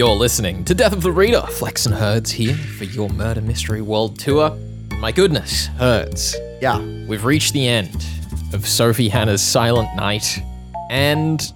[0.00, 1.42] You're listening to Death of the Reader.
[1.42, 4.56] Flex and Herds here for your Murder Mystery World Tour.
[4.96, 6.34] My goodness, Herds.
[6.62, 6.78] Yeah.
[7.06, 8.02] We've reached the end
[8.54, 10.40] of Sophie Hannah's Silent Night,
[10.88, 11.52] and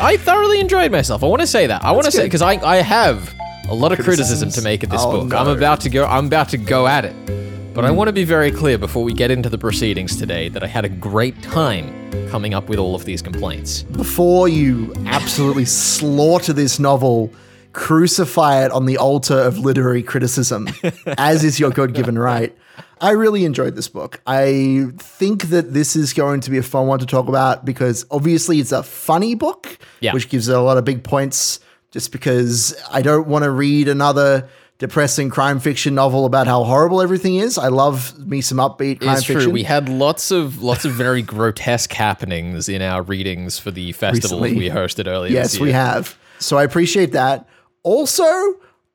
[0.00, 1.24] I thoroughly enjoyed myself.
[1.24, 1.82] I want to say that.
[1.82, 3.34] I want to say because I, I have
[3.68, 5.34] a lot of criticism to make of this Oh, book.
[5.34, 6.04] I'm about to go.
[6.04, 7.74] I'm about to go at it.
[7.74, 7.96] But I hmm.
[7.96, 10.84] want to be very clear before we get into the proceedings today that I had
[10.84, 13.82] a great time coming up with all of these complaints.
[13.82, 17.34] Before you absolutely slaughter this novel,
[17.72, 20.68] crucify it on the altar of literary criticism,
[21.18, 22.56] as is your God given right.
[23.00, 24.20] I really enjoyed this book.
[24.26, 28.06] I think that this is going to be a fun one to talk about because
[28.10, 30.12] obviously it's a funny book, Yeah.
[30.14, 31.58] which gives it a lot of big points
[31.90, 34.48] just because I don't want to read another
[34.78, 37.58] depressing crime fiction novel about how horrible everything is.
[37.58, 39.44] I love me some upbeat crime It's fiction.
[39.44, 39.52] true.
[39.52, 44.40] We had lots of lots of very grotesque happenings in our readings for the festival
[44.40, 44.68] Recently.
[44.68, 45.32] we hosted earlier.
[45.32, 46.16] Yes, we have.
[46.38, 47.46] So I appreciate that.
[47.82, 48.24] Also,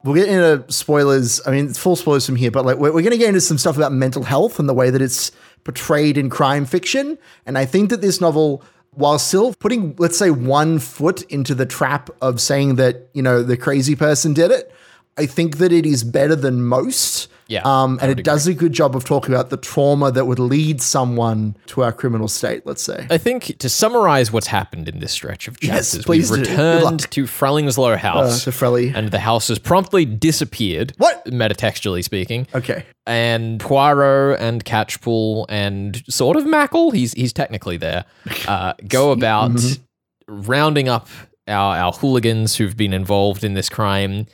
[0.03, 1.45] we'll get into spoilers.
[1.45, 3.57] I mean, full spoilers from here, but like we're, we're going to get into some
[3.57, 5.31] stuff about mental health and the way that it's
[5.63, 7.17] portrayed in crime fiction.
[7.45, 11.65] And I think that this novel, while still putting, let's say, one foot into the
[11.65, 14.71] trap of saying that you know the crazy person did it,
[15.17, 17.27] I think that it is better than most.
[17.49, 20.37] Yeah, Um, and it does a good job of talking about the trauma that would
[20.37, 22.65] lead someone to our criminal state.
[22.65, 23.07] Let's say.
[23.09, 27.09] I think to summarize what's happened in this stretch of Yes, chapters, please we've returned
[27.11, 28.45] to Frellingslow House.
[28.45, 28.93] Uh, to Frelly.
[28.93, 30.91] And the house has promptly disappeared.
[30.97, 31.23] What?
[31.25, 32.47] Metatextually speaking.
[32.53, 32.83] Okay.
[33.05, 38.03] And Poirot and Catchpool and sort of Mackle, he's he's technically there,
[38.47, 40.41] uh, go about Mm-hmm.
[40.41, 41.07] rounding up
[41.47, 44.25] our, our hooligans who've been involved in this crime,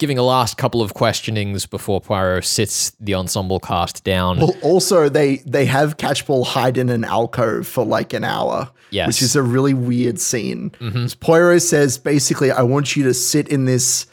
[0.00, 4.38] giving a last couple of questionings before Poirot sits the ensemble cast down.
[4.38, 9.06] Well, also they they have Catchpool hide in an alcove for like an hour, Yes.
[9.06, 10.70] which is a really weird scene.
[10.80, 11.06] Mm-hmm.
[11.20, 14.06] Poirot says basically, "I want you to sit in this."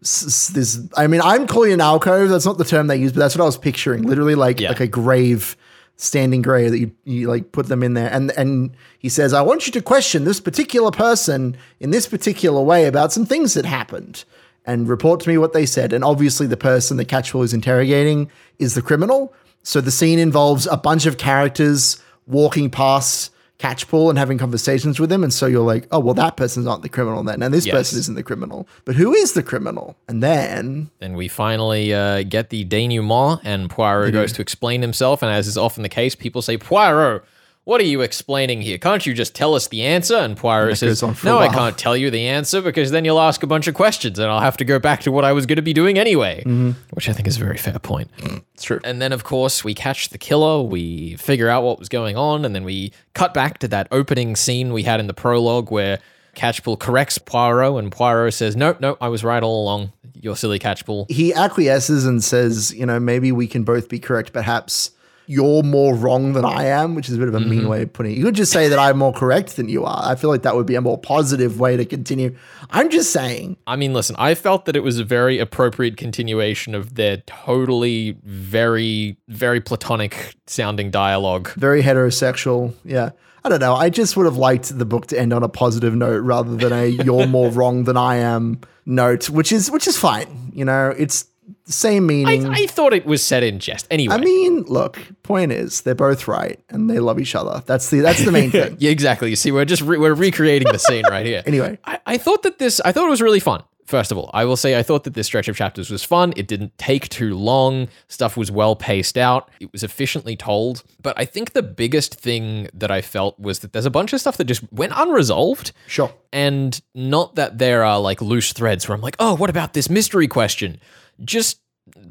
[0.00, 2.28] This, I mean, I'm calling it an alcove.
[2.28, 4.02] That's not the term they use, but that's what I was picturing.
[4.02, 4.70] Literally, like Yeah.
[4.70, 5.56] like a grave,
[5.96, 8.10] standing grave that you, you like put them in there.
[8.12, 12.60] And and he says, "I want you to question this particular person in this particular
[12.62, 14.24] way about some things that happened."
[14.64, 15.92] And report to me what they said.
[15.92, 19.32] And obviously, the person that Catchpool is interrogating is the criminal.
[19.62, 25.10] So the scene involves a bunch of characters walking past Catchpool and having conversations with
[25.12, 25.22] him.
[25.22, 27.42] And so you're like, oh, well, that person's not the criminal then.
[27.44, 27.74] And this Yes.
[27.74, 28.66] person isn't the criminal.
[28.84, 29.96] But who is the criminal?
[30.08, 35.22] And then And we finally uh, get the denouement, and Poirot goes to explain himself.
[35.22, 37.24] And as is often the case, people say, Poirot,
[37.64, 38.76] what are you explaining here?
[38.76, 40.16] Can't you just tell us the answer?
[40.16, 42.90] And Poirot says, goes on for a No, I can't tell you the answer because
[42.90, 45.24] then you'll ask a bunch of questions and I'll have to go back to what
[45.24, 46.40] I was going to be doing anyway.
[46.40, 46.72] Mm-hmm.
[46.90, 48.10] Which I think is a very fair point.
[48.54, 48.80] it's true.
[48.82, 52.44] And then, of course, we catch the killer, we figure out what was going on,
[52.44, 56.00] and then we cut back to that opening scene we had in the prologue where
[56.34, 59.92] Catchpool corrects Poirot, and Poirot says, Nope, nope, I was right all along.
[60.20, 61.10] You're silly, Catchpool.
[61.10, 64.32] He acquiesces and says, you know, maybe we can both be correct.
[64.32, 64.92] Perhaps
[65.32, 67.68] you're more wrong than I am, which is a bit of a mean mm-hmm.
[67.68, 68.18] way of putting it.
[68.18, 70.02] You could just say that I'm more correct than you are.
[70.04, 72.36] I feel like that would be a more positive way to continue.
[72.68, 76.74] I'm just saying, I mean, listen, I felt that it was a very appropriate continuation
[76.74, 81.50] of their totally very, very platonic sounding dialogue.
[81.54, 82.74] very heterosexual.
[82.84, 83.12] Yeah.
[83.44, 83.74] I don't know.
[83.74, 86.72] I just would have liked the book to end on a positive note rather than
[86.72, 90.52] a you're more wrong than I am note, which is which is fine.
[90.54, 91.24] You know, it's
[91.64, 92.46] same meaning.
[92.46, 93.86] I thought it was said in jest.
[93.90, 94.14] Anyway.
[94.14, 97.62] I mean, look, point is they're both right and they love each other.
[97.66, 98.76] That's the that's the main thing.
[98.78, 99.30] Yeah, exactly.
[99.30, 101.42] You see, we're just re- we're recreating the scene right here.
[101.52, 101.78] Anyway.
[101.84, 103.62] I, I thought that this I thought it was really fun.
[103.84, 106.32] First of all, I will say I thought that this stretch of chapters was fun.
[106.36, 107.88] It didn't take too long.
[108.08, 109.50] Stuff was well paced out.
[109.60, 110.82] It was efficiently told.
[111.02, 114.20] But I think the biggest thing that I felt was that there's a bunch of
[114.20, 115.72] stuff that just went unresolved.
[115.88, 116.12] Sure.
[116.32, 119.90] And not that there are like loose threads where I'm like, oh, what about this
[119.90, 120.80] mystery question?
[121.24, 121.60] Just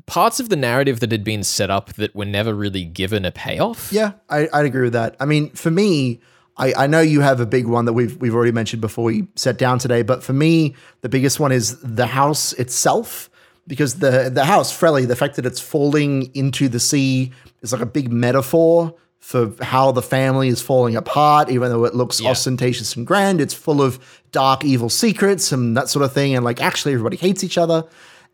[0.05, 3.31] parts of the narrative that had been set up that were never really given a
[3.31, 3.91] payoff.
[3.91, 5.15] Yeah, I, I'd agree with that.
[5.19, 6.19] I mean, for me,
[6.57, 9.27] I, I know you have a big one that we've we've already mentioned before we
[9.35, 13.29] sat down today, but for me, the biggest one is the house itself.
[13.67, 17.31] Because the the house, Frelly, the fact that it's falling into the sea
[17.61, 21.93] is like a big metaphor for how the family is falling apart, even though it
[21.93, 23.39] looks ostentatious and grand.
[23.39, 23.99] It's full of
[24.31, 26.35] dark, evil secrets and that sort of thing.
[26.35, 27.85] And like actually everybody hates each other.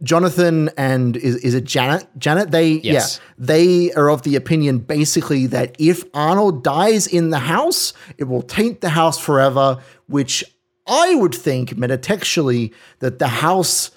[0.04, 2.08] Jonathan and is, is it Janet?
[2.18, 3.20] Janet, they Yes.
[3.20, 8.24] yeah they are of the opinion basically that if Arnold dies in the house, it
[8.26, 10.44] will taint the house forever, which
[10.88, 13.92] I would think metatextually that the house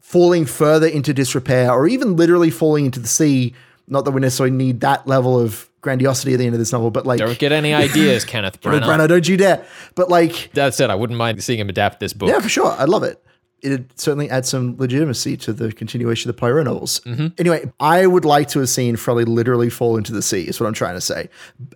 [0.00, 3.54] falling further into disrepair or even literally falling into the sea,
[3.88, 6.90] not that we necessarily need that level of grandiosity at the end of this novel,
[6.90, 8.82] but like Don't get any ideas, Kenneth Branagh.
[8.82, 9.64] Branagh, don't you dare.
[9.94, 12.28] But like That said, I wouldn't mind seeing him adapt this book.
[12.28, 12.72] yeah, for sure.
[12.78, 13.21] I'd love it.
[13.62, 17.00] It certainly adds some legitimacy to the continuation of the Poirot novels.
[17.00, 17.28] Mm-hmm.
[17.38, 20.66] Anyway, I would like to have seen Frelly literally fall into the sea, is what
[20.66, 21.28] I'm trying to say.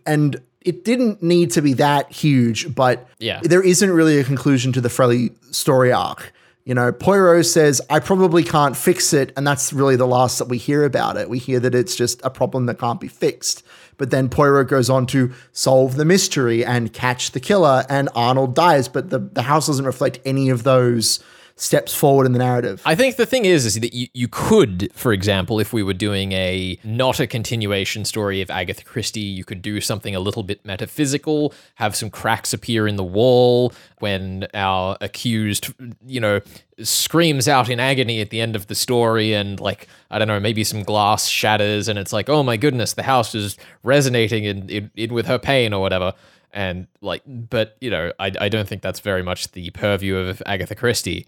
[0.04, 3.40] And it didn't need to be that huge, but Yeah.
[3.42, 6.32] there isn't really a conclusion to the Frelly story arc.
[6.64, 9.32] You know, Poirot says, I probably can't fix it.
[9.36, 11.30] And that's really the last that we hear about it.
[11.30, 13.62] We hear that it's just a problem that can't be fixed.
[13.98, 18.56] But then Poirot goes on to solve the mystery and catch the killer, and Arnold
[18.56, 18.88] dies.
[18.88, 21.20] But the, the house doesn't reflect any of those
[21.58, 22.82] steps forward in the narrative.
[22.84, 25.94] I think the thing is, is that you, you could, for example, if we were
[25.94, 30.42] doing a not a continuation story of Agatha Christie, you could do something a little
[30.42, 35.72] bit metaphysical, have some cracks appear in the wall when our accused,
[36.06, 36.40] you know,
[36.82, 40.38] screams out in agony at the end of the story, and like I don't know,
[40.38, 44.68] maybe some glass shatters, and it's like, oh my goodness, the house is resonating in,
[44.68, 46.12] in, in with her pain or whatever.
[46.52, 50.42] And like, but you know, I, I don't think that's very much the purview of
[50.46, 51.26] Agatha Christie.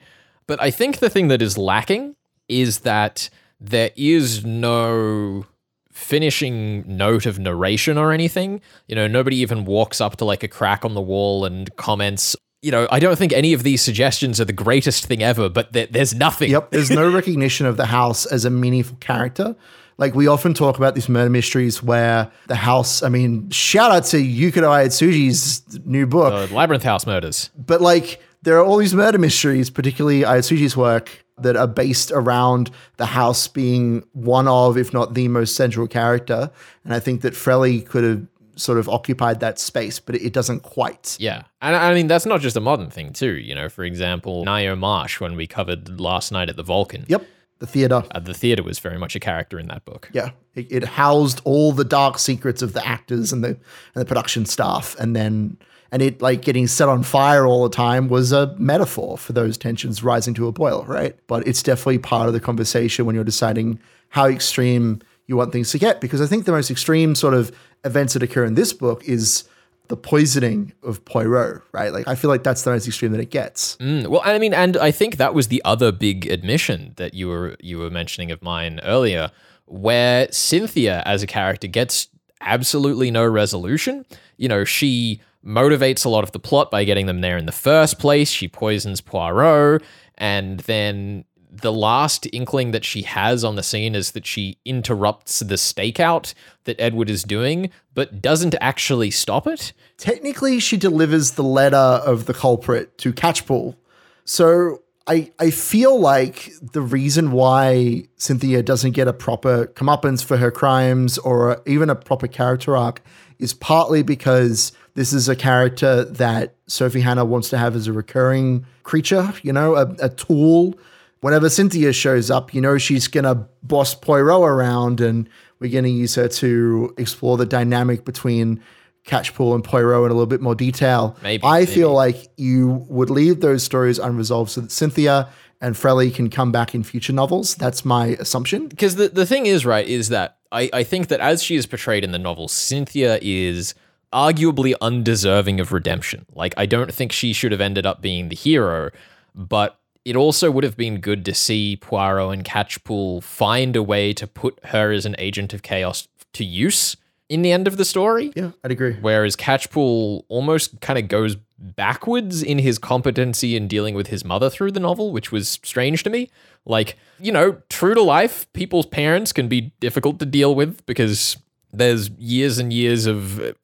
[0.48, 2.16] But I think the thing that is lacking
[2.48, 3.30] is that
[3.60, 5.46] there is no
[5.92, 8.60] finishing note of narration or anything.
[8.86, 12.34] You know, nobody even walks up to like a crack on the wall and comments.
[12.62, 15.72] You know, I don't think any of these suggestions are the greatest thing ever, but
[15.72, 16.50] there, there's nothing.
[16.50, 16.70] Yep.
[16.70, 19.54] There's no recognition of the house as a meaningful character.
[19.98, 24.04] Like we often talk about these murder mysteries where the house, I mean, shout out
[24.06, 26.50] to Yukito Ayatsuji's new book.
[26.52, 27.50] Labyrinth House murders.
[27.56, 32.70] but like there are all these murder mysteries, particularly Ayatsuji's work, that are based around
[32.96, 36.50] the house being one of, if not the most central character.
[36.84, 38.26] And I think that Frelly could have
[38.56, 41.16] sort of occupied that space, but it doesn't quite.
[41.20, 41.42] Yeah.
[41.62, 43.34] And I mean, that's not just a modern thing, too.
[43.34, 47.24] You know, for example, Ngaio Marsh, when we covered last night at the Vulcan, Yep.
[47.60, 48.04] The theater.
[48.12, 50.10] uh, the theater was very much a character in that book.
[50.12, 53.58] Yeah, it, it housed all the dark secrets of the actors and the and
[53.94, 55.58] the production staff, and then
[55.90, 59.56] and it like getting set on fire all the time was a metaphor for those
[59.56, 61.16] tensions rising to a boil, right?
[61.26, 63.78] But it's definitely part of the conversation when you're deciding
[64.10, 67.52] how extreme you want things to get, because I think the most extreme sort of
[67.84, 69.44] events that occur in this book is
[69.88, 71.92] the poisoning of Poirot, right?
[71.92, 73.76] Like I feel like that's the most extreme that it gets.
[73.76, 77.28] Mm, well, I mean, and I think that was the other big admission that you
[77.28, 79.30] were you were mentioning of mine earlier,
[79.64, 82.08] where Cynthia as a character gets
[82.40, 84.04] absolutely no resolution.
[84.36, 87.52] You know, she motivates a lot of the plot by getting them there in the
[87.52, 88.30] first place.
[88.30, 89.82] She poisons Poirot,
[90.16, 95.40] and then the last inkling that she has on the scene is that she interrupts
[95.40, 99.72] the stakeout that Edward is doing, but doesn't actually stop it.
[99.96, 103.76] technically she delivers the letter of the culprit to Catchpool.
[104.24, 110.36] So I I feel like the reason why Cynthia doesn't get a proper comeuppance for
[110.36, 113.02] her crimes or even a proper character arc
[113.38, 117.92] is partly because this is a character that Sophie Hannah wants to have as a
[117.92, 120.76] recurring creature, you know, a, a tool.
[121.20, 125.28] Whenever Cynthia shows up, you know she's gonna boss Poirot around and
[125.60, 128.60] we're gonna use her to explore the dynamic between
[129.06, 131.16] Catchpool and Poirot in a little bit more detail.
[131.22, 131.72] Maybe, I maybe.
[131.72, 135.28] feel like you would leave those stories unresolved so that Cynthia
[135.60, 137.54] and Frelly can come back in future novels.
[137.54, 138.66] That's my assumption.
[138.66, 141.66] because the, the thing is right is that I, I think that as she is
[141.66, 143.76] portrayed in the novel cynthia is
[144.12, 148.36] arguably undeserving of redemption like i don't think she should have ended up being the
[148.36, 148.90] hero
[149.34, 154.12] but it also would have been good to see poirot and catchpool find a way
[154.12, 156.96] to put her as an agent of chaos to use
[157.28, 158.96] in the end of the story Yeah, I'd agree.
[159.00, 164.48] Whereas Catchpool almost kind of goes backwards in his competency in dealing with his mother
[164.48, 166.30] through the novel, which was strange to me.
[166.64, 171.36] Like, you know, true to life, people's parents can be difficult to deal with because
[171.72, 173.54] there's years and years of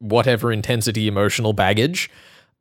[0.00, 2.10] whatever intensity emotional baggage.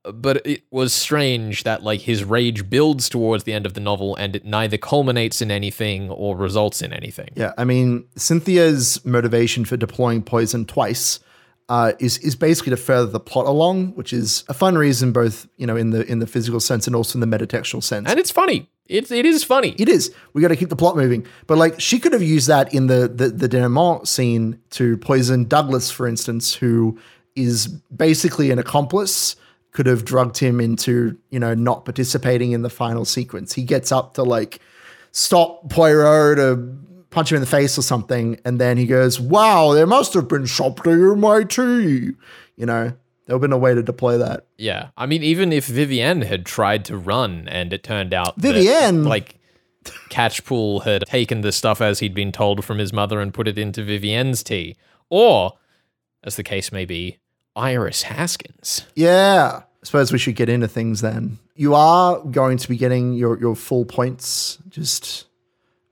[0.03, 4.15] But it was strange that like his rage builds towards the end of the novel
[4.15, 7.29] and it neither culminates in anything or results in anything.
[7.35, 11.19] Yeah, I mean, Cynthia's motivation for deploying poison twice
[11.69, 15.47] uh, is is basically to further the plot along, which is a fun reason, both
[15.57, 18.09] you know in the in the physical sense and also in the metatextual sense.
[18.09, 18.69] And it's funny.
[18.87, 19.75] It, it is funny.
[19.77, 20.11] It is.
[20.33, 21.27] We got to keep the plot moving.
[21.45, 25.45] But like, she could have used that in the the, the denouement scene to poison
[25.47, 26.97] Douglas, for instance, who
[27.43, 29.35] is basically an accomplice.
[29.71, 33.53] Could have drugged him into you know not participating in the final sequence.
[33.53, 34.59] He gets up to like
[35.11, 36.77] stop Poirot to
[37.11, 40.27] punch him in the face or something, and then he goes, "Wow, there must have
[40.27, 42.11] been something in my tea."
[42.57, 42.93] You know,
[43.25, 44.47] there would have been a way to deploy that.
[44.57, 48.53] Yeah, I mean, even if Vivienne had tried to run and it turned out that,
[48.53, 49.03] Vivienne?
[49.03, 49.39] like
[50.09, 53.57] Catchpool had taken the stuff as he'd been told from his mother and put it
[53.57, 54.75] into Vivienne's tea,
[55.09, 55.53] or,
[56.23, 57.19] as the case may be,
[57.59, 58.85] Iris Haskins.
[58.95, 59.61] Yeah.
[59.61, 61.37] I suppose we should get into things then.
[61.55, 64.57] You are going to be getting your, your full points.
[64.69, 65.25] Just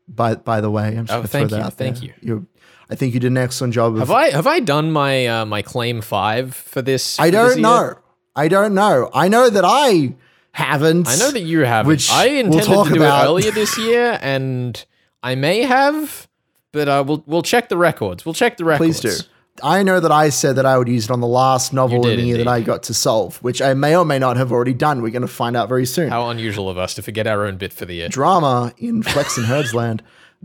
[0.08, 2.06] by by the way, I'm just Oh, gonna thank throw that you, out thank there.
[2.08, 2.14] you.
[2.22, 2.48] You,
[2.90, 3.94] I think you did an excellent job.
[3.94, 7.20] Of, Have I have I done my uh, my claim five for this?
[7.20, 7.62] I don't year?
[7.62, 7.94] know.
[8.36, 9.10] I don't know.
[9.14, 10.16] I know that I
[10.52, 11.08] haven't.
[11.08, 11.88] I know that you haven't.
[11.90, 13.24] Which I we'll intended talk to do about.
[13.24, 14.84] it earlier this year, and
[15.24, 16.28] I may have,
[16.72, 18.26] but uh, we'll we'll check the records.
[18.26, 19.00] We'll check the records.
[19.02, 19.28] Please do.
[19.64, 22.18] I know that I said that I would use it on the last novel in
[22.18, 22.48] the year that.
[22.48, 25.02] I got to solve, which I may or may not have already done.
[25.02, 26.10] We're going to find out very soon.
[26.10, 28.10] How unusual of us to forget our own bit for the year.
[28.10, 30.04] drama in Flex and Herds land.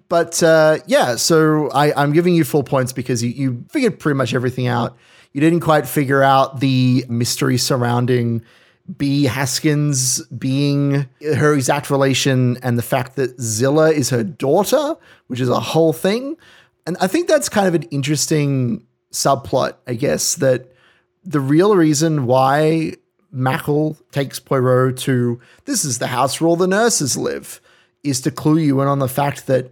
[0.08, 4.16] But uh, yeah, so I, I'm giving you full points because you, you figured pretty
[4.16, 4.96] much everything out.
[5.32, 8.42] You didn't quite figure out the mystery surrounding
[8.96, 9.24] B.
[9.24, 14.96] Haskins being her exact relation and the fact that Zilla is her daughter,
[15.28, 16.36] which is a whole thing.
[16.86, 20.72] And I think that's kind of an interesting subplot, I guess, that
[21.24, 22.94] the real reason why
[23.30, 27.60] Mackle takes Poirot to this is the house where all the nurses live
[28.02, 29.70] is to clue you in on the fact that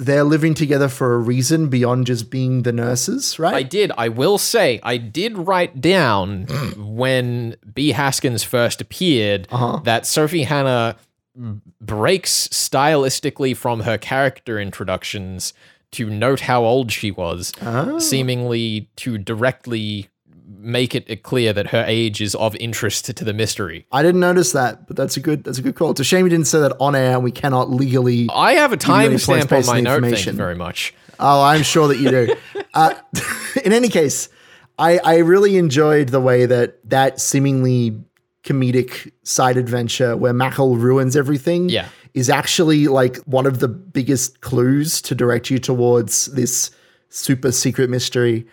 [0.00, 3.54] they're living together for a reason beyond just being the nurses, right?
[3.54, 3.90] I did.
[3.98, 6.44] I will say, I did write down
[6.76, 7.90] when B.
[7.90, 9.80] Haskins first appeared Uh-huh.
[9.82, 10.96] that Sophie Hannah
[11.80, 15.52] breaks stylistically from her character introductions
[15.92, 17.98] to note how old she was, Oh.
[17.98, 20.08] seemingly to directly
[20.60, 23.86] make it clear that her age is of interest to the mystery.
[23.92, 25.90] I didn't notice that, but that's a good that's a good call.
[25.92, 28.76] It's a shame you didn't say that on air we cannot legally I have a
[28.76, 30.02] you any points timestamp on my note.
[30.02, 30.94] Thank you very much.
[31.20, 32.34] Oh, I'm sure that you do.
[32.74, 32.94] uh,
[33.64, 34.28] in any case,
[34.78, 38.00] I, I really enjoyed the way that that seemingly
[38.44, 41.88] comedic side adventure where Mackle ruins everything Yeah.
[42.18, 46.70] Is actually like one of the biggest clues to direct you towards this
[47.08, 48.46] super secret mystery.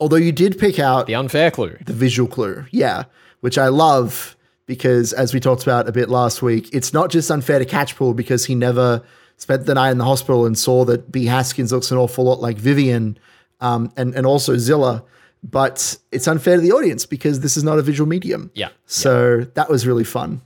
[0.00, 1.76] Although you did pick out The unfair clue.
[1.84, 2.64] the visual clue.
[2.70, 3.04] Yeah,
[3.40, 4.36] which I love
[4.66, 8.14] because as we talked about a bit last week, it's not just unfair to Catchpool
[8.16, 9.02] because he never
[9.36, 11.26] spent the night in the hospital and saw that B.
[11.26, 13.18] Haskins looks an awful lot like Vivian
[13.60, 15.02] um, and, and also Zilla,
[15.42, 18.50] but it's unfair to the audience because this is not a visual medium.
[18.54, 18.68] Yeah.
[18.86, 20.40] So that was really fun.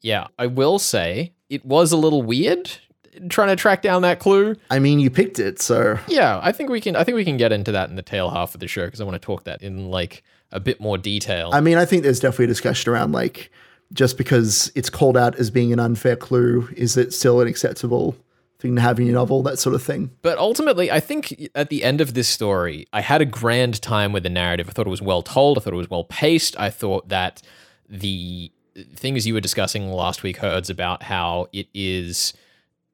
[0.00, 0.26] Yeah.
[0.38, 2.70] I will say it was a little weird
[3.28, 4.54] trying to track down that clue.
[4.70, 6.94] I mean, you picked it, so Yeah, I think we can.
[6.96, 9.00] I think we can get into that in the tail half of the show because
[9.00, 11.50] I want to talk that in like a bit more detail.
[11.52, 13.50] I mean, I think there's definitely a discussion around like
[13.92, 18.14] just because it's called out as being an unfair clue, is it still an acceptable
[18.58, 19.42] thing to have in your novel?
[19.42, 20.10] That sort of thing.
[20.22, 24.12] but ultimately, I think at the end of this story, I had a grand time
[24.12, 24.68] with the narrative.
[24.68, 25.58] I thought it was well told.
[25.58, 26.58] I thought it was well paced.
[26.58, 27.42] I thought that
[27.88, 28.52] the
[28.94, 32.32] things you were discussing last week, Herds, about how it is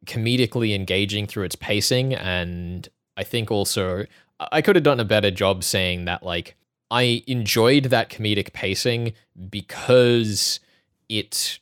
[0.06, 4.06] comedically engaging through its pacing, and I think also
[4.38, 6.56] I could have done a better job saying that like
[6.90, 9.12] I enjoyed that comedic pacing
[9.50, 10.60] because
[11.08, 11.58] it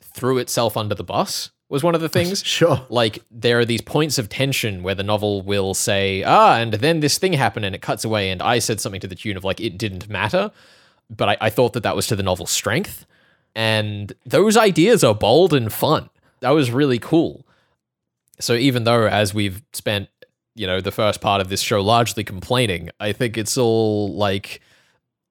[0.00, 2.44] threw itself under the bus was one of the things.
[2.54, 2.86] Sure.
[2.88, 7.00] like there are these points of tension where the novel will say, ah, and then
[7.00, 9.44] this thing happened and it cuts away, and I said something to the tune of
[9.44, 10.52] like it didn't matter,
[11.10, 13.06] but I, I thought that that was to the novel's strength,
[13.54, 16.10] and those ideas are bold and fun.
[16.40, 17.46] That was really cool.
[18.40, 20.08] So even though as we've spent
[20.56, 24.60] you know the first part of this show largely complaining, I think it's all like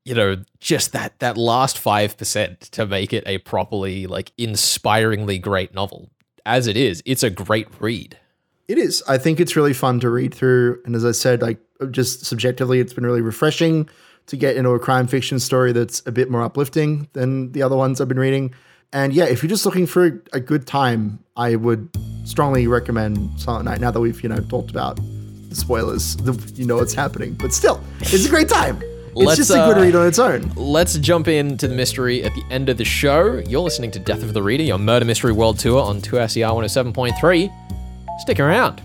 [0.06, 5.74] you know just that that last 5% to make it a properly like inspiringly great
[5.74, 6.10] novel
[6.46, 8.18] as it is it's a great read
[8.68, 9.02] It is.
[9.08, 10.82] I think it's really fun to read through.
[10.86, 11.60] And as I said, like
[11.92, 13.90] just subjectively, it's been really refreshing
[14.28, 17.76] to get into a crime fiction story that's a bit more uplifting than the other
[17.76, 18.54] ones I've been reading.
[18.92, 21.90] And yeah, if you're just looking for a, good time, I would
[22.26, 23.82] strongly recommend Silent Night.
[23.82, 24.98] Now that we've you know talked about
[25.50, 28.82] the spoilers, the, you know what's happening, but still, it's a great time.
[29.16, 30.52] It's Let's, just a good uh, read on its own.
[30.56, 34.24] let's jump into the mystery at the end of the show you're listening to death
[34.24, 38.82] of the reader your murder mystery world tour on 2SER 107.3 stick around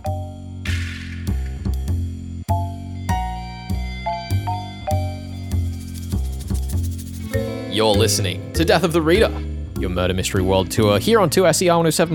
[7.78, 9.30] You're listening to Death of the Reader,
[9.78, 11.68] your murder mystery world tour here on 2SER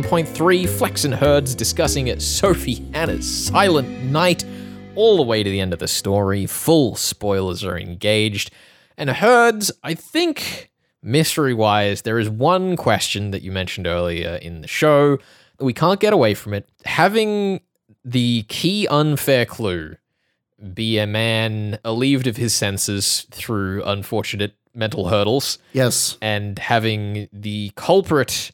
[0.04, 0.68] 107.3.
[0.68, 4.44] Flex and Herds discussing Sophie Hannah's Silent Night
[4.96, 6.46] all the way to the end of the story.
[6.48, 8.52] Full spoilers are engaged.
[8.98, 10.70] And Herds, I think
[11.02, 15.18] mystery wise, there is one question that you mentioned earlier in the show.
[15.62, 16.68] We can't get away from it.
[16.84, 17.62] Having
[18.04, 19.96] the key unfair clue
[20.74, 26.18] be a man alleviated of his senses through unfortunate mental hurdles Yes.
[26.22, 28.52] and having the culprit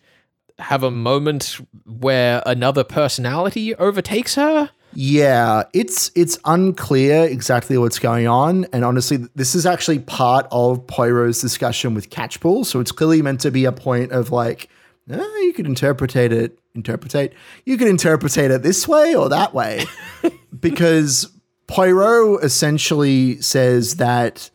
[0.59, 4.69] have a moment where another personality overtakes her.
[4.93, 10.85] Yeah, it's it's unclear exactly what's going on, and honestly, this is actually part of
[10.87, 12.65] Poirot's discussion with Catchpool.
[12.65, 14.67] So it's clearly meant to be a point of like,
[15.09, 17.33] eh, you could interpretate it, interpretate,
[17.65, 19.85] you could interpretate it this way or that way,
[20.59, 21.29] because
[21.67, 24.49] Poirot essentially says that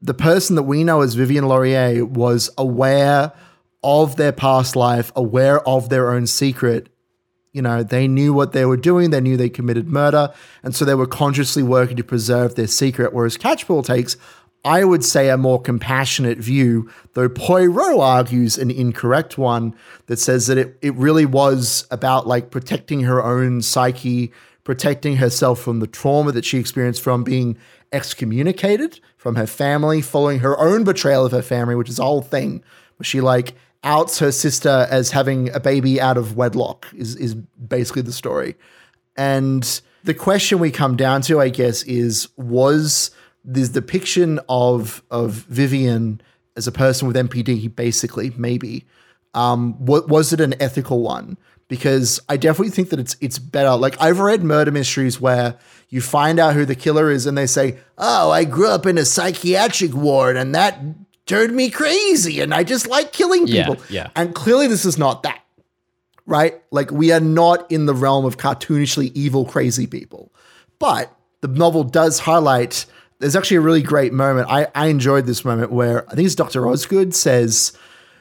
[0.00, 3.32] the person that we know as Vivian Laurier was aware
[3.82, 6.88] of their past life, aware of their own secret,
[7.52, 9.10] you know, they knew what they were doing.
[9.10, 10.32] They knew they committed murder.
[10.62, 13.12] And so they were consciously working to preserve their secret.
[13.12, 14.16] Whereas Catchpool takes,
[14.64, 19.74] I would say, a more compassionate view, though Poirot argues an incorrect one
[20.06, 25.58] that says that it, it really was about like protecting her own psyche, protecting herself
[25.58, 27.56] from the trauma that she experienced from being
[27.92, 32.22] excommunicated from her family, following her own betrayal of her family, which is a whole
[32.22, 32.62] thing.
[32.96, 37.34] Where she like outs her sister as having a baby out of wedlock is is
[37.34, 38.56] basically the story.
[39.16, 43.10] And the question we come down to, I guess, is was
[43.44, 46.20] this depiction of of Vivian
[46.56, 48.84] as a person with MPD, basically, maybe,
[49.34, 51.38] um, was it an ethical one?
[51.68, 53.76] Because I definitely think that it's it's better.
[53.76, 55.56] Like I've read murder mysteries where
[55.90, 58.96] you find out who the killer is and they say, "Oh, I grew up in
[58.96, 60.80] a psychiatric ward and that
[61.28, 63.76] turned me crazy and I just like killing people.
[63.88, 64.10] Yeah, yeah.
[64.16, 65.40] And clearly this is not that.
[66.26, 66.60] Right?
[66.70, 70.32] Like we are not in the realm of cartoonishly evil crazy people.
[70.78, 72.86] But the novel does highlight
[73.20, 74.48] there's actually a really great moment.
[74.48, 76.68] I, I enjoyed this moment where I think it's Dr.
[76.68, 77.72] Osgood says,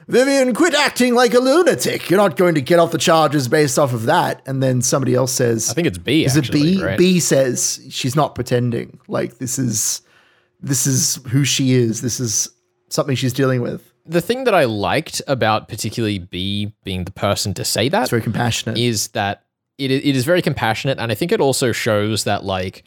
[0.07, 2.09] Vivian, quit acting like a lunatic.
[2.09, 4.41] You're not going to get off the charges based off of that.
[4.45, 6.23] And then somebody else says, I think it's B.
[6.23, 6.83] Is actually, it B?
[6.83, 6.97] right?
[6.97, 8.99] B says she's not pretending.
[9.07, 10.01] Like this is
[10.61, 12.01] this is who she is.
[12.01, 12.49] This is
[12.89, 13.91] something she's dealing with.
[14.05, 18.09] The thing that I liked about particularly B being the person to say that It's
[18.09, 18.77] very compassionate.
[18.77, 19.43] is that
[19.77, 20.97] it, it is very compassionate.
[20.99, 22.83] And I think it also shows that, like,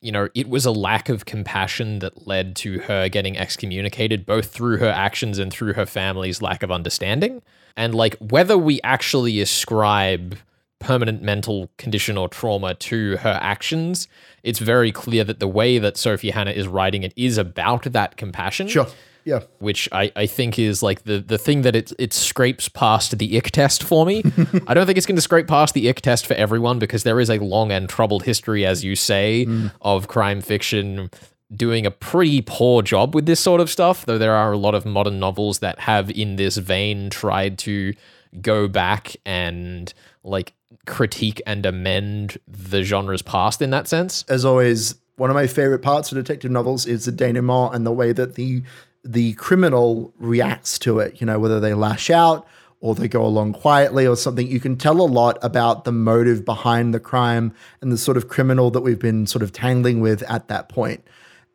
[0.00, 4.50] you know, it was a lack of compassion that led to her getting excommunicated, both
[4.50, 7.42] through her actions and through her family's lack of understanding.
[7.76, 10.36] And, like, whether we actually ascribe
[10.78, 14.08] permanent mental condition or trauma to her actions,
[14.42, 18.16] it's very clear that the way that Sophie Hannah is writing it is about that
[18.16, 18.86] compassion Sure.
[19.30, 19.40] Yeah.
[19.60, 23.36] which I, I think is like the the thing that it it scrapes past the
[23.36, 24.24] ick test for me.
[24.66, 27.20] I don't think it's going to scrape past the ick test for everyone because there
[27.20, 29.70] is a long and troubled history, as you say, mm.
[29.82, 31.10] of crime fiction
[31.54, 34.04] doing a pretty poor job with this sort of stuff.
[34.04, 37.94] Though there are a lot of modern novels that have, in this vein, tried to
[38.40, 40.54] go back and like
[40.86, 44.24] critique and amend the genre's past in that sense.
[44.28, 47.92] As always, one of my favorite parts of detective novels is the denouement and the
[47.92, 48.62] way that the
[49.04, 51.20] the criminal reacts to it.
[51.20, 52.46] You know, whether they lash out
[52.80, 54.46] or they go along quietly or something.
[54.46, 58.28] You can tell a lot about the motive behind the crime and the sort of
[58.28, 61.06] criminal that we've been sort of tangling with at that point.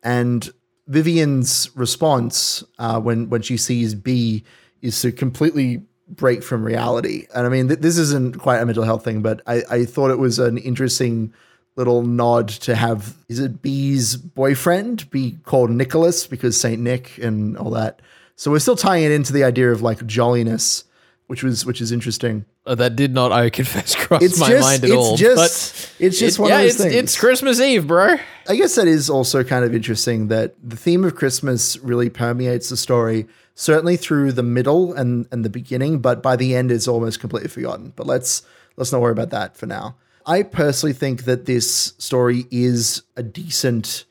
[0.02, 0.48] And
[0.86, 4.44] Vivian's response uh, when when she sees B
[4.82, 7.26] is to completely break from reality.
[7.34, 10.12] And I mean, th- this isn't quite a mental health thing, but I, I thought
[10.12, 11.34] it was an interesting
[11.76, 17.56] little nod to have is it B's boyfriend be called Nicholas because Saint Nick and
[17.58, 18.00] all that.
[18.36, 20.84] So we're still tying it into the idea of like jolliness,
[21.26, 22.44] which was which is interesting.
[22.66, 25.12] Uh, that did not, I confess, cross It's my just mind at all.
[25.14, 25.34] it's all.
[25.36, 26.94] just it's just it- one yeah, of those it's, things.
[26.94, 28.16] it's Christmas Eve, bro.
[28.48, 32.68] I guess that is also kind of interesting that the theme of Christmas really permeates
[32.70, 36.88] the story, certainly through the middle and, and the beginning, but by the end it's
[36.88, 37.92] almost completely forgotten.
[37.96, 38.42] But let's
[38.76, 39.96] let's not worry about that for now.
[40.26, 44.04] I personally think that this story is a decent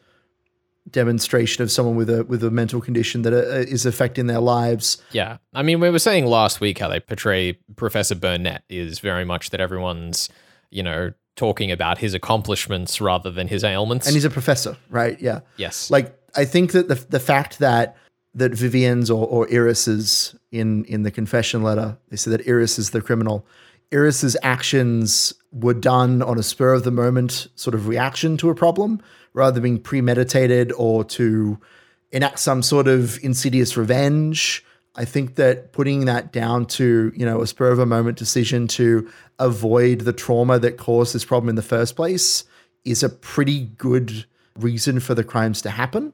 [0.89, 4.97] demonstration of someone with a with a mental condition that uh, is affecting their lives.
[5.11, 5.37] Yeah.
[5.53, 9.49] I mean, we were saying last week how they portray Professor Burnett is very much
[9.49, 10.29] that everyone's,
[10.69, 14.07] you know, talking about his accomplishments rather than his ailments.
[14.07, 15.19] And he's a professor, right?
[15.21, 15.41] Yeah.
[15.57, 15.91] yes.
[15.91, 17.97] like I think that the the fact that
[18.35, 22.91] that Vivian's or, or Iris's in in the confession letter, they say that Iris is
[22.91, 23.45] the criminal.
[23.91, 28.55] Iris's actions were done on a spur of the moment sort of reaction to a
[28.55, 29.01] problem,
[29.33, 31.59] rather than being premeditated or to
[32.11, 34.63] enact some sort of insidious revenge.
[34.95, 38.67] I think that putting that down to, you know, a spur of a moment decision
[38.69, 42.45] to avoid the trauma that caused this problem in the first place
[42.85, 44.25] is a pretty good
[44.57, 46.13] reason for the crimes to happen.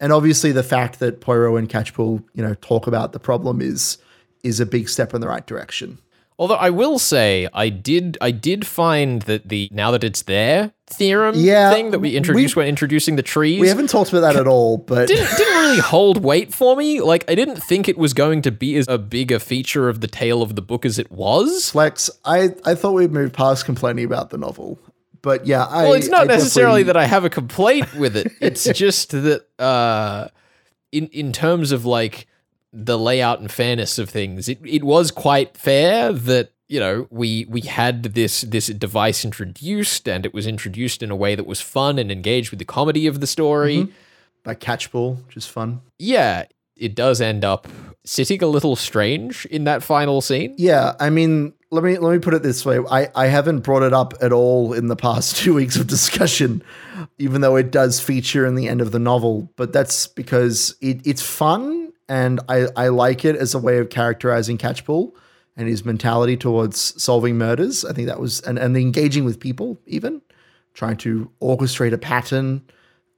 [0.00, 3.98] And obviously the fact that Poirot and Catchpool, you know, talk about the problem is
[4.42, 5.98] is a big step in the right direction.
[6.38, 10.72] Although I will say, I did, I did find that the now that it's there
[10.88, 14.36] theorem Yeah, thing that we introduced when introducing the trees We haven't talked about that
[14.36, 17.00] at all, but didn't, didn't really hold weight for me.
[17.00, 20.00] Like I didn't think it was going to be as a big a feature of
[20.00, 21.70] the tale of the book as it was.
[21.70, 24.78] Flex, I, I thought we'd move past complaining about the novel.
[25.22, 28.14] But yeah, I, well, it's not I necessarily definitely- that I have a complaint with
[28.16, 28.30] it.
[28.40, 30.28] It's just that uh,
[30.92, 32.26] in in terms of like
[32.72, 37.46] the layout and fairness of things, it, it was quite fair that you know we
[37.48, 41.60] we had this this device introduced and it was introduced in a way that was
[41.60, 43.78] fun and engaged with the comedy of the story.
[43.78, 43.92] Mm-hmm.
[44.42, 45.80] by Catchpool, which is fun.
[45.98, 46.44] Yeah,
[46.76, 47.68] it does end up
[48.04, 50.54] sitting a little strange in that final scene.
[50.56, 52.78] Yeah, I mean, let me let me put it this way.
[52.90, 56.62] I, I haven't brought it up at all in the past two weeks of discussion,
[57.18, 59.50] even though it does feature in the end of the novel.
[59.56, 63.90] But that's because it, it's fun and I, I like it as a way of
[63.90, 65.12] characterizing Catchpool
[65.56, 67.84] and his mentality towards solving murders.
[67.84, 70.22] I think that was and, and engaging with people, even
[70.74, 72.62] trying to orchestrate a pattern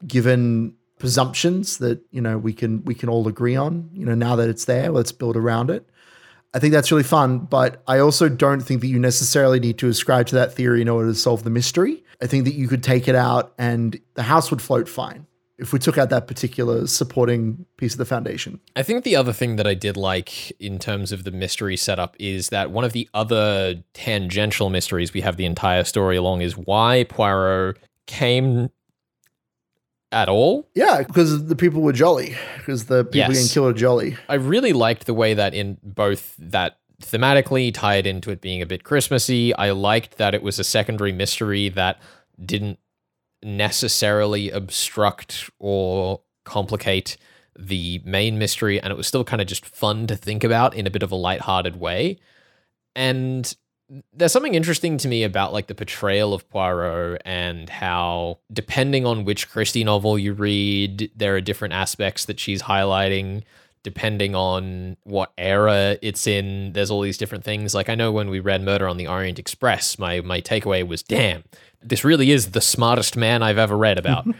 [0.06, 4.34] given presumptions that you know we can we can all agree on you know now
[4.34, 5.88] that it's there let's build around it
[6.54, 9.88] I think that's really fun, but I also don't think that you necessarily need to
[9.88, 12.02] ascribe to that theory in order to solve the mystery.
[12.22, 15.26] I think that you could take it out and the house would float fine
[15.58, 18.60] if we took out that particular supporting piece of the foundation.
[18.76, 22.16] I think the other thing that I did like in terms of the mystery setup
[22.18, 26.56] is that one of the other tangential mysteries we have the entire story along is
[26.56, 28.70] why Poirot came
[30.12, 30.68] at all.
[30.74, 33.28] Yeah, because the people were jolly, because the people Yes.
[33.32, 34.16] getting killed are jolly.
[34.28, 38.66] I really liked the way that in both that thematically tied into it being a
[38.66, 39.54] bit Christmassy.
[39.54, 42.00] I liked that it was a secondary mystery that
[42.44, 42.78] didn't
[43.42, 47.16] necessarily obstruct or complicate
[47.58, 50.86] the main mystery, and it was still kind of just fun to think about in
[50.86, 52.18] a bit of a light-hearted way.
[52.94, 53.54] And
[54.12, 59.24] there's something interesting to me about like the portrayal of Poirot and how depending on
[59.24, 63.44] which Christie novel you read, there are different aspects that she's highlighting
[63.82, 66.72] depending on what era it's in.
[66.72, 67.74] There's all these different things.
[67.74, 71.02] Like I know when we read Murder on the Orient Express, my my takeaway was,
[71.02, 71.44] "Damn,
[71.82, 74.26] this really is the smartest man I've ever read about."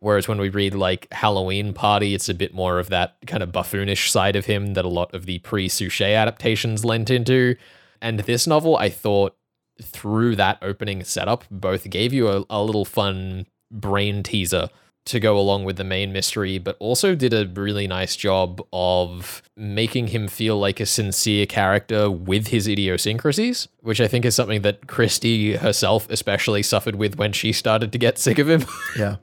[0.00, 3.50] Whereas when we read like Halloween Party, it's a bit more of that kind of
[3.50, 7.56] buffoonish side of him that a lot of the pre-Suchet adaptations lent into.
[8.00, 9.36] And this novel, I thought,
[9.82, 14.68] through that opening setup, both gave you a, a little fun brain teaser
[15.06, 19.42] to go along with the main mystery, but also did a really nice job of
[19.56, 24.62] making him feel like a sincere character with his idiosyncrasies, which I think is something
[24.62, 28.64] that Christie herself especially suffered with when she started to get sick of him.
[28.96, 29.16] Yeah.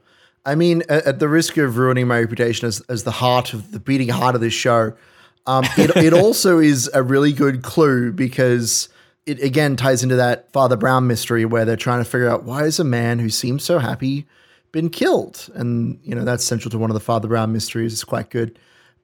[0.46, 3.72] I mean, at, at the risk of ruining my reputation as, as the heart of
[3.72, 4.94] the beating heart of this show,
[5.48, 8.90] um, it, it also is a really good clue because
[9.26, 12.64] it again ties into that Father Brown mystery where they're trying to figure out why
[12.64, 14.26] is a man who seems so happy
[14.76, 15.50] been killed?
[15.56, 17.94] And, you know, that's central to one of the Father Brown mysteries.
[17.94, 18.60] It's quite good.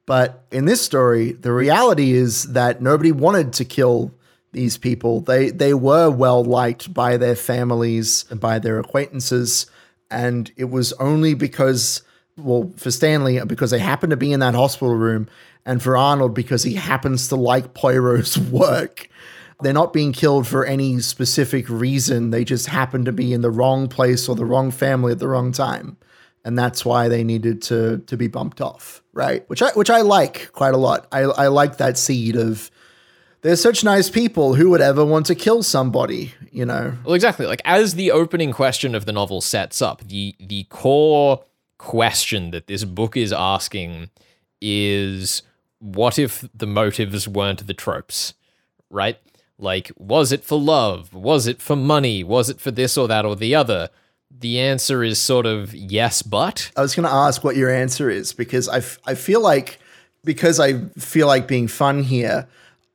[0.05, 4.13] But in this story, the reality is that nobody wanted to kill
[4.51, 5.21] these people.
[5.21, 9.67] They they were well liked by their families and by their acquaintances,
[10.10, 12.01] and it was only because
[12.36, 15.29] well for Stanley because they happened to be in that hospital room,
[15.65, 19.07] and for Arnold because he happens to like Poirot's work.
[19.63, 22.32] They're not being killed for any specific reason.
[22.32, 25.28] They just happen to be in the wrong place or the wrong family at the
[25.28, 25.97] wrong time
[26.43, 29.47] and that's why they needed to to be bumped off, right?
[29.50, 31.08] Which I which I like quite a lot.
[31.12, 32.71] I I like that seed of
[33.41, 34.56] they're such nice people.
[34.56, 36.34] Who would ever want to kill somebody?
[36.52, 36.93] You know?
[37.04, 37.45] Well, exactly.
[37.45, 41.43] Like as the opening question of the novel sets up, the the core
[41.78, 44.10] question that this book is asking
[44.62, 45.41] is
[45.80, 48.36] what if the motives weren't the tropes,
[48.89, 49.17] right?
[49.62, 51.13] Like, was it for love?
[51.13, 52.24] Was it for money?
[52.24, 53.89] Was it for this or that or the other?
[54.30, 56.71] The answer is sort of yes, but.
[56.76, 59.80] I was going to ask what your answer is because I, f- I feel like
[60.24, 62.47] because I feel like being fun here,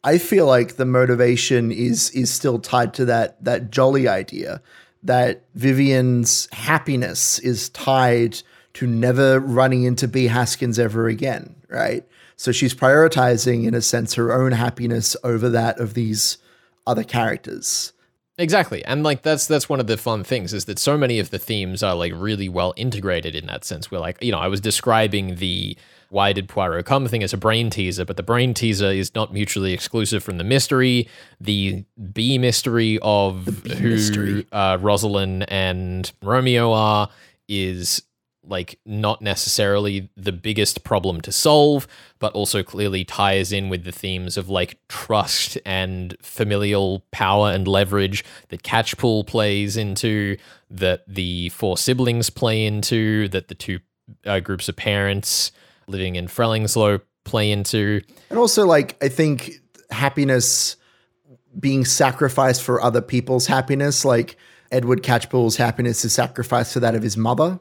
[0.02, 4.62] I feel like the motivation is is still tied to that that jolly idea
[5.02, 8.42] that Vivian's happiness is tied
[8.74, 12.04] to never running into B Haskins ever again, right?
[12.36, 16.38] So she's prioritizing in a sense her own happiness over that of these
[16.86, 17.92] other characters.
[18.38, 18.84] Exactly.
[18.84, 21.38] And like that's that's one of the fun things is that so many of the
[21.38, 23.90] themes are like really well integrated in that sense.
[23.90, 25.76] We're like, you know, I was describing the
[26.10, 29.32] why did Poirot come thing as a brain teaser, but the brain teaser is not
[29.32, 31.08] mutually exclusive from the mystery.
[31.40, 34.46] The B mystery of who mystery.
[34.52, 37.08] Uh, Rosalind and Romeo are
[37.48, 38.02] is
[38.46, 41.86] like not necessarily the biggest problem to solve,
[42.18, 47.66] but also clearly ties in with the themes of like trust and familial power and
[47.66, 50.36] leverage that Catchpool plays into,
[50.70, 53.80] that the four siblings play into, that the two
[54.24, 55.52] uh, groups of parents
[55.86, 58.00] living in Frellingslow play into.
[58.30, 59.52] And also, like, I think
[59.90, 60.76] happiness
[61.58, 64.36] being sacrificed for other people's happiness, like,
[64.72, 67.60] Edward Catchpool's happiness is sacrificed for that of his mother.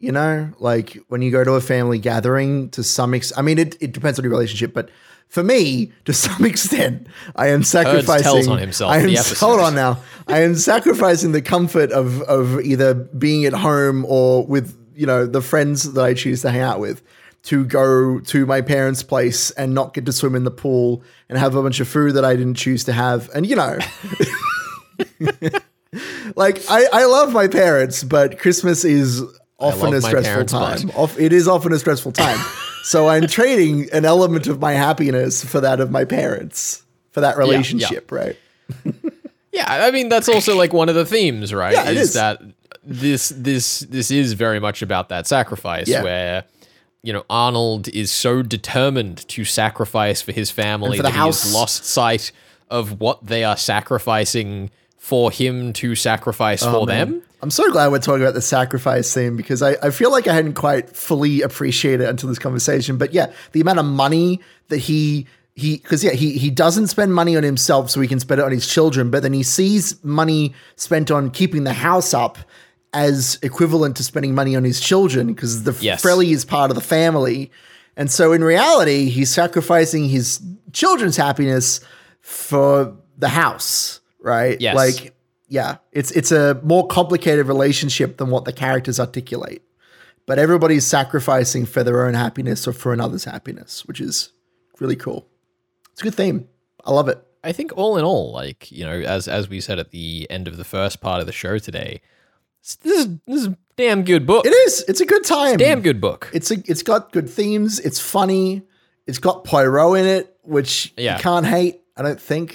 [0.00, 3.58] You know, like when you go to a family gathering to some extent, I mean,
[3.58, 4.90] it, it depends on your relationship, but
[5.28, 8.24] for me, to some extent, I am sacrificing.
[8.24, 9.98] tells on himself, I am, hold on now.
[10.26, 15.26] I am sacrificing the comfort of, of either being at home or with, you know,
[15.26, 17.02] the friends that I choose to hang out with
[17.42, 21.38] to go to my parents' place and not get to swim in the pool and
[21.38, 23.30] have a bunch of food that I didn't choose to have.
[23.34, 23.78] And, you know,
[26.36, 29.22] like I, I love my parents, but Christmas is
[29.60, 30.90] often a stressful time.
[30.96, 32.38] but- It is often a stressful time.
[32.82, 37.36] so I'm trading an element of my happiness for that of my parents, for that
[37.36, 38.36] relationship, right?
[39.52, 41.72] Yeah, I mean that's also like one of the themes, right?
[41.74, 42.12] Yeah, it is.
[42.14, 42.40] that
[42.84, 46.04] this this this is very much about that sacrifice Yeah.
[46.04, 46.44] where
[47.02, 51.18] you know Arnold is so determined to sacrifice for his family for the that he
[51.18, 51.42] house.
[51.42, 52.30] has lost sight
[52.70, 57.22] of what they are sacrificing for him to sacrifice Oh, for them.
[57.42, 60.34] I'm so glad we're talking about the sacrifice theme because I, I feel like I
[60.34, 62.98] hadn't quite fully appreciated it until this conversation.
[62.98, 67.14] But yeah, the amount of money that he he because yeah he he doesn't spend
[67.14, 70.02] money on himself so he can spend it on his children, but then he sees
[70.04, 72.38] money spent on keeping the house up
[72.92, 76.02] as equivalent to spending money on his children because the Yes.
[76.02, 77.50] Frelly is part of the family.
[77.96, 80.40] And so in reality, he's sacrificing his
[80.72, 81.80] children's happiness
[82.20, 84.60] for the house, right?
[84.60, 84.74] Yes.
[84.74, 85.14] Like
[85.50, 89.62] yeah, it's it's a more complicated relationship than what the characters articulate.
[90.26, 94.32] But everybody's sacrificing for their own happiness or for another's happiness, which is
[94.78, 95.26] really cool.
[95.92, 96.48] It's a good theme.
[96.84, 97.22] I love it.
[97.42, 100.46] I think all in all, like you know, as as we said at the end
[100.48, 102.00] of the first part of the show today,
[102.62, 104.46] this is this is a damn good book.
[104.46, 104.84] It is.
[104.86, 105.54] It's a good time.
[105.54, 106.30] A damn good book.
[106.32, 107.80] It's a, it's got good themes.
[107.80, 108.62] It's funny.
[109.06, 111.16] It's got Poirot in it, which Yeah.
[111.16, 111.80] you can't hate.
[111.96, 112.54] I don't think,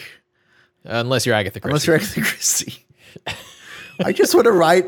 [0.86, 1.70] Unless you're Agatha Christie.
[1.72, 2.85] unless you're Agatha Christie.
[4.04, 4.86] I just want to write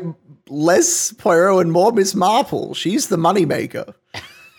[0.48, 2.74] less Poirot and more Miss Marple.
[2.74, 3.94] She's the moneymaker.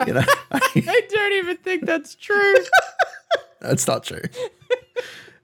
[0.07, 2.55] You know, I don't even think that's true.
[3.61, 4.21] that's not true.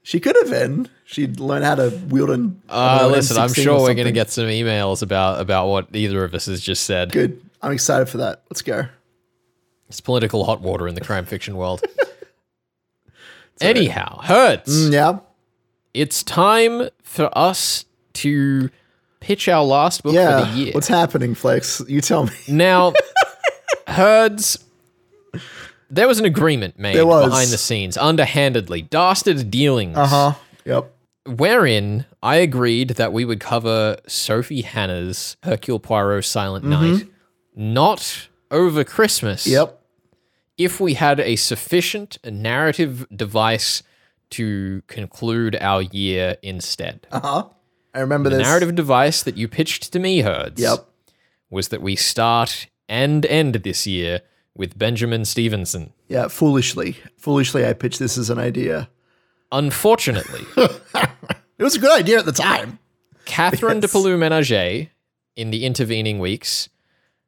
[0.03, 0.88] She could have been.
[1.05, 2.61] She'd learn how to wield an.
[2.69, 6.33] Uh, listen, I'm sure we're going to get some emails about about what either of
[6.35, 7.11] us has just said.
[7.11, 7.41] good.
[7.61, 8.43] I'm excited for that.
[8.49, 8.85] Let's go.
[9.89, 11.83] It's political hot water in the crime fiction world.
[13.61, 15.19] Anyhow, Herds, Yeah.
[15.93, 17.85] it's time for us
[18.15, 18.69] to
[19.19, 20.73] pitch our last book for the year.
[20.73, 21.82] What's happening, Flex?
[21.88, 22.32] You tell me.
[22.47, 22.93] Now,
[23.88, 24.63] Herds,
[25.89, 30.34] there was an agreement made behind the scenes, underhandedly, dastard dealings, Uh huh.
[30.65, 30.91] Yep.
[31.28, 37.08] wherein I agreed that we would cover Sophie Hannah's Hercule Poirot Silent Night,
[37.56, 39.54] not over Christmas, Mm-hmm.
[39.54, 39.82] Yep.
[40.58, 43.84] if we had a sufficient narrative device
[44.32, 47.06] to conclude our year instead.
[47.12, 47.43] Uh huh.
[47.95, 48.45] I remember The this.
[48.47, 50.86] narrative device that you pitched to me, Herds, Yep.
[51.49, 54.21] was that we start and end this year
[54.55, 55.93] with Benjamin Stevenson.
[56.08, 56.27] Yeah.
[56.27, 56.97] Foolishly.
[57.17, 58.89] Foolishly, I pitched this as an idea.
[59.51, 60.41] Unfortunately,
[61.58, 62.79] It was a good idea at the time.
[63.23, 63.84] Catherine Yes.
[63.84, 64.89] de Palou Ménager,
[65.38, 66.67] in the intervening weeks,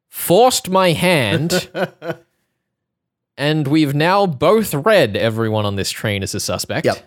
[0.09, 1.69] forced my hand,
[3.37, 6.85] and we've now both read Everyone on This Train as a Suspect.
[6.85, 6.97] Yep.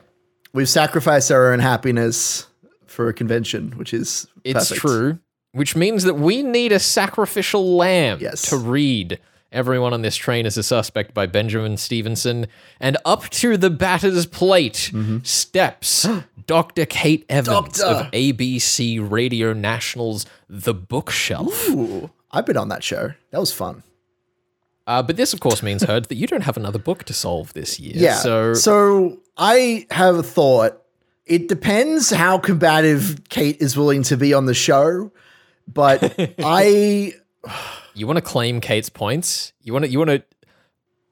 [0.52, 2.46] We've sacrificed our own happiness
[3.00, 4.80] for a convention, which is It's perfect.
[4.82, 5.18] true,
[5.52, 8.42] which means that we need a sacrificial lamb Yes.
[8.50, 9.18] to read
[9.50, 12.46] Everyone on This Train is a Suspect by Benjamin Stevenson.
[12.78, 16.06] And up to the batter's plate steps
[16.46, 16.84] Dr.
[16.84, 17.84] Kate Evans Doctor.
[18.06, 21.70] of ABC Radio National's The Bookshelf.
[21.70, 23.14] Ooh, I've been on that show.
[23.30, 23.82] That was fun.
[24.86, 27.54] Uh, but this, of course, means, Herd, that you don't have another book to solve
[27.54, 27.94] this year.
[27.96, 28.16] Yeah.
[28.16, 30.79] So, so I have a thought.
[31.30, 35.12] It depends how combative Kate is willing to be on the show,
[35.66, 37.14] but I
[37.94, 39.52] you want to claim Kate's points?
[39.62, 40.24] You want to you want to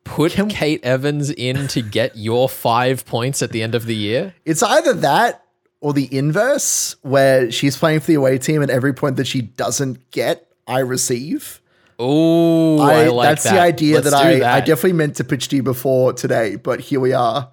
[0.04, 3.94] put Can- Kate Evans in to get your five points at the end of the
[3.94, 4.34] year?
[4.44, 5.44] it's either that
[5.80, 9.40] or the inverse, where she's playing for the away team and every point that she
[9.42, 11.62] doesn't get, I receive.
[12.00, 13.52] Oh, I, I, like that's that.
[13.52, 16.80] the idea Let's that I, I definitely meant to pitch to you before today, but
[16.80, 17.50] here we are.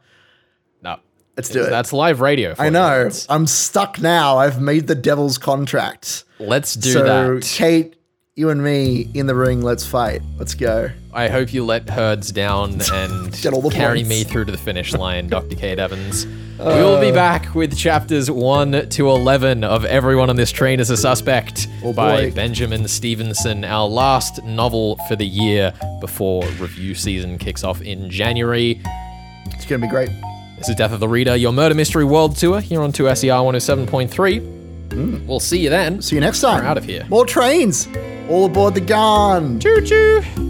[1.38, 1.69] Let's do it.
[1.69, 2.56] That's live radio.
[2.56, 3.10] For I know.
[3.30, 4.38] I'm stuck now.
[4.38, 6.24] I've made the devil's contract.
[6.39, 7.43] let's do so, that.
[7.43, 7.95] Kate,
[8.36, 10.21] you and me in the ring, let's fight.
[10.38, 10.89] Let's go.
[11.13, 14.10] I hope you let herds down and Get all the carry points.
[14.10, 15.56] me through to the finish line, Dr.
[15.58, 16.26] Kate Evans.
[16.58, 20.80] Uh, we will be back with chapters 1 to 11 of Everyone on This Train
[20.80, 22.30] is a Suspect Oh, by.
[22.32, 28.82] Benjamin Stevenson, our last novel for the year before review season kicks off in January.
[29.48, 30.10] It's going to be great.
[30.65, 34.93] This is Death of the Reader, your murder mystery world tour here on 2SER 107.3.
[34.93, 35.28] Hmm.
[35.28, 36.01] We'll see you then.
[36.01, 36.63] See you next time.
[36.63, 37.06] We're out of here.
[37.08, 37.88] More trains.
[38.30, 39.60] All aboard the gun.
[39.60, 40.44] Choo choo.